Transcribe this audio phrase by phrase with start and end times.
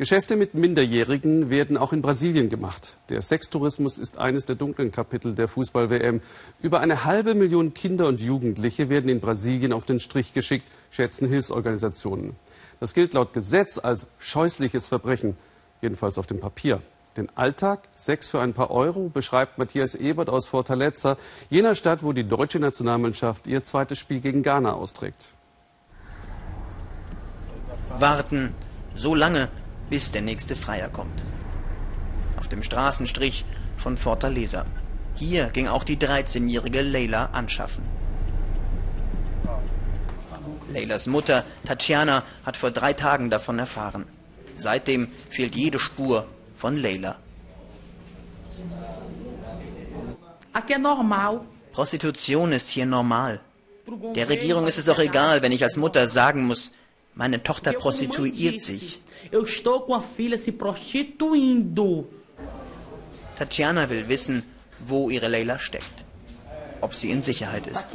[0.00, 2.96] Geschäfte mit Minderjährigen werden auch in Brasilien gemacht.
[3.10, 6.22] Der Sextourismus ist eines der dunklen Kapitel der Fußball-WM.
[6.62, 11.28] Über eine halbe Million Kinder und Jugendliche werden in Brasilien auf den Strich geschickt, schätzen
[11.28, 12.34] Hilfsorganisationen.
[12.80, 15.36] Das gilt laut Gesetz als scheußliches Verbrechen,
[15.82, 16.80] jedenfalls auf dem Papier.
[17.18, 21.18] Den Alltag, Sex für ein paar Euro, beschreibt Matthias Ebert aus Fortaleza,
[21.50, 25.32] jener Stadt, wo die deutsche Nationalmannschaft ihr zweites Spiel gegen Ghana austrägt.
[27.98, 28.54] Warten,
[28.94, 29.50] so lange,
[29.90, 31.22] bis der nächste Freier kommt.
[32.38, 33.44] Auf dem Straßenstrich
[33.76, 34.64] von Fortaleza.
[35.14, 37.84] Hier ging auch die 13-jährige Leila anschaffen.
[40.72, 44.06] Leilas Mutter, Tatjana, hat vor drei Tagen davon erfahren.
[44.56, 47.16] Seitdem fehlt jede Spur von Leila.
[51.72, 53.40] Prostitution ist hier normal.
[54.14, 56.72] Der Regierung ist es auch egal, wenn ich als Mutter sagen muss,
[57.20, 59.02] meine Tochter prostituiert sich.
[63.36, 64.42] Tatjana will wissen,
[64.78, 65.96] wo ihre Leila steckt.
[66.80, 67.86] Ob sie in Sicherheit ist.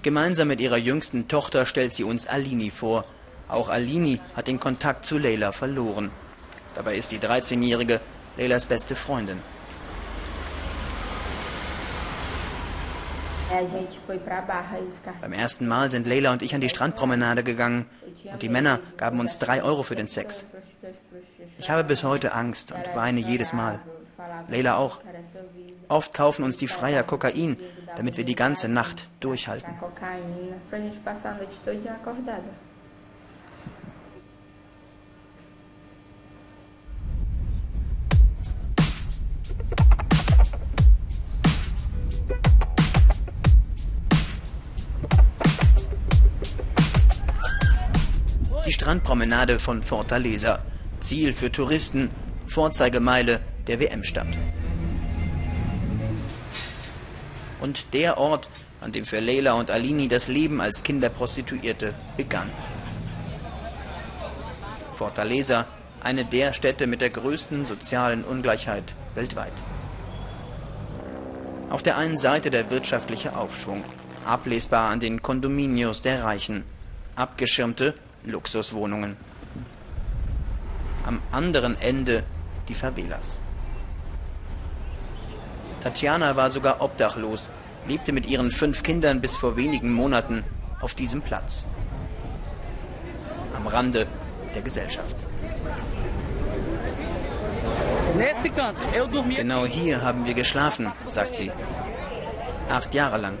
[0.00, 3.04] Gemeinsam mit ihrer jüngsten Tochter stellt sie uns Alini vor.
[3.46, 6.10] Auch Alini hat den Kontakt zu Leila verloren.
[6.74, 8.00] Dabei ist die 13-Jährige
[8.38, 9.40] Leilas beste Freundin.
[15.20, 17.86] Beim ersten Mal sind Leila und ich an die Strandpromenade gegangen
[18.32, 20.44] und die Männer gaben uns drei Euro für den Sex.
[21.58, 23.80] Ich habe bis heute Angst und weine jedes Mal.
[24.48, 24.98] Leila auch.
[25.88, 27.56] Oft kaufen uns die Freier Kokain,
[27.96, 29.72] damit wir die ganze Nacht durchhalten.
[48.88, 50.60] Strandpromenade von Fortaleza.
[51.00, 52.08] Ziel für Touristen,
[52.46, 54.28] Vorzeigemeile der WM-Stadt.
[57.60, 58.48] Und der Ort,
[58.80, 62.48] an dem für Leila und Alini das Leben als Kinderprostituierte begann.
[64.94, 65.66] Fortaleza,
[66.02, 69.52] eine der Städte mit der größten sozialen Ungleichheit weltweit.
[71.68, 73.84] Auf der einen Seite der wirtschaftliche Aufschwung,
[74.24, 76.64] ablesbar an den Kondominios der Reichen,
[77.16, 77.92] abgeschirmte
[78.24, 79.16] Luxuswohnungen.
[81.06, 82.24] Am anderen Ende
[82.68, 83.40] die Favelas.
[85.80, 87.50] Tatjana war sogar obdachlos,
[87.86, 90.44] lebte mit ihren fünf Kindern bis vor wenigen Monaten
[90.80, 91.66] auf diesem Platz.
[93.56, 94.06] Am Rande
[94.54, 95.16] der Gesellschaft.
[99.36, 101.52] Genau hier haben wir geschlafen, sagt sie.
[102.68, 103.38] Acht Jahre lang.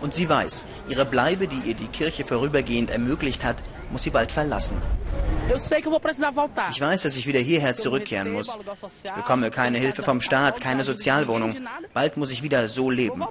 [0.00, 3.56] Und sie weiß, ihre Bleibe, die ihr die Kirche vorübergehend ermöglicht hat,
[3.90, 4.80] muss sie bald verlassen.
[6.70, 8.56] Ich weiß, dass ich wieder hierher zurückkehren muss.
[9.04, 11.56] Ich bekomme keine Hilfe vom Staat, keine Sozialwohnung.
[11.94, 13.24] Bald muss ich wieder so leben.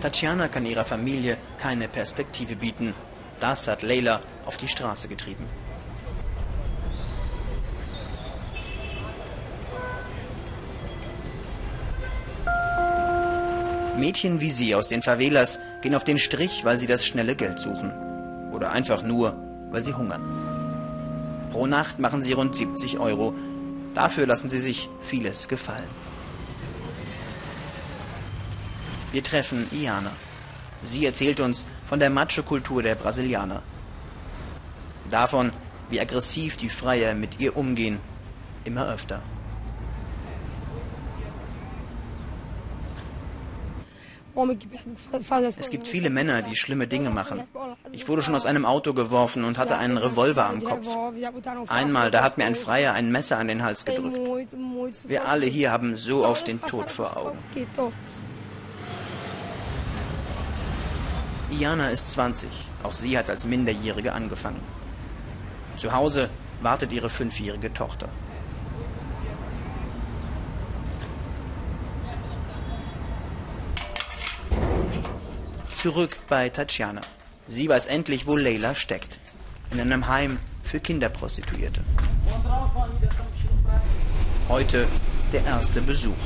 [0.00, 2.94] Tatjana kann ihrer Familie keine Perspektive bieten.
[3.38, 5.46] Das hat Leila auf die Straße getrieben.
[14.00, 17.60] Mädchen wie sie aus den Favelas gehen auf den Strich, weil sie das schnelle Geld
[17.60, 17.92] suchen.
[18.52, 19.36] Oder einfach nur,
[19.70, 20.22] weil sie hungern.
[21.52, 23.34] Pro Nacht machen sie rund 70 Euro.
[23.94, 25.88] Dafür lassen sie sich vieles gefallen.
[29.12, 30.12] Wir treffen Iana.
[30.84, 33.62] Sie erzählt uns von der Macho-Kultur der Brasilianer.
[35.10, 35.52] Davon,
[35.90, 37.98] wie aggressiv die Freier mit ihr umgehen,
[38.64, 39.20] immer öfter.
[45.56, 47.42] Es gibt viele Männer, die schlimme Dinge machen.
[47.92, 50.86] Ich wurde schon aus einem Auto geworfen und hatte einen Revolver am Kopf.
[51.68, 54.18] Einmal, da hat mir ein Freier ein Messer an den Hals gedrückt.
[55.06, 57.38] Wir alle hier haben so oft den Tod vor Augen.
[61.50, 62.48] Iana ist 20.
[62.82, 64.60] Auch sie hat als Minderjährige angefangen.
[65.76, 66.30] Zu Hause
[66.62, 68.08] wartet ihre fünfjährige Tochter.
[75.80, 77.00] Zurück bei Tatjana.
[77.48, 79.18] Sie weiß endlich, wo Leila steckt.
[79.70, 81.80] In einem Heim für Kinderprostituierte.
[84.50, 84.86] Heute
[85.32, 86.22] der erste Besuch.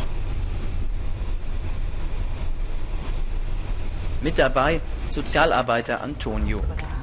[4.23, 6.61] Mit dabei Sozialarbeiter Antonio.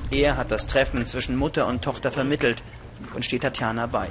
[0.10, 2.64] Er hat das Treffen zwischen Mutter und Tochter vermittelt
[3.14, 4.10] und steht Tatjana bei.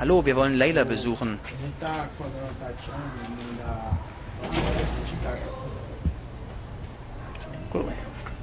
[0.00, 1.38] Hallo, wir wollen Leila besuchen.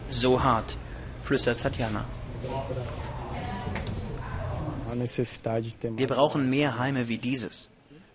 [0.10, 0.78] So hart,
[1.24, 2.06] flüstert Tatjana.
[5.96, 7.70] Wir brauchen mehr Heime wie dieses.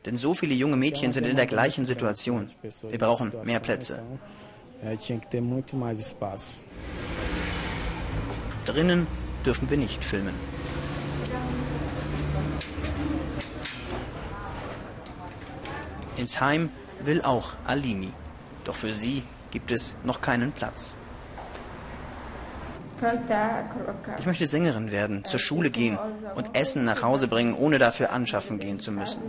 [0.04, 2.50] Denn so viele junge Mädchen sind in der gleichen Situation.
[2.62, 4.02] Wir brauchen mehr Plätze.
[8.64, 9.06] Drinnen
[9.46, 10.34] dürfen wir nicht filmen.
[16.16, 16.70] Ins Heim
[17.06, 18.12] will auch Alini.
[18.64, 20.94] Doch für sie gibt es noch keinen Platz.
[24.18, 25.98] Ich möchte Sängerin werden, zur Schule gehen
[26.36, 29.22] und Essen nach Hause bringen, ohne dafür anschaffen gehen zu müssen.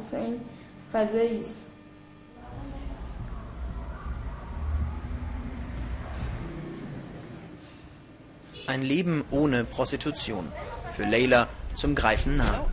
[8.67, 10.51] Ein Leben ohne Prostitution.
[10.91, 12.65] Für Leila zum Greifen nah.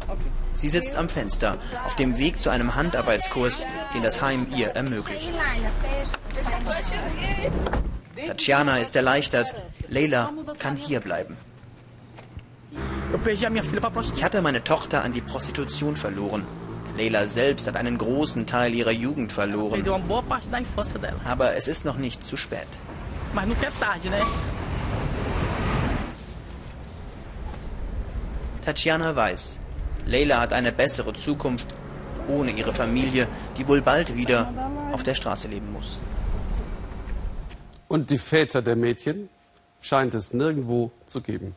[0.55, 3.64] Sie sitzt am Fenster, auf dem Weg zu einem Handarbeitskurs,
[3.94, 5.32] den das Heim ihr ermöglicht.
[8.26, 9.55] Tatjana ist erleichtert.
[9.88, 11.37] Leila kann hier bleiben.
[14.14, 16.47] Ich hatte meine Tochter an die Prostitution verloren.
[16.97, 19.85] Leila selbst hat einen großen Teil ihrer Jugend verloren.
[21.25, 22.69] Aber es ist noch nicht zu spät.
[28.64, 29.58] Tatjana weiß,
[30.06, 31.66] Leila hat eine bessere Zukunft
[32.28, 33.26] ohne ihre Familie,
[33.56, 34.52] die wohl bald wieder
[34.92, 35.98] auf der Straße leben muss.
[37.88, 39.28] Und die Väter der Mädchen
[39.80, 41.56] scheint es nirgendwo zu geben.